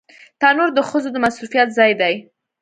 تنور 0.39 0.69
د 0.75 0.79
ښځو 0.89 1.09
د 1.13 1.17
مصروفيت 1.25 1.67
ځای 1.77 1.91
دی 2.01 2.15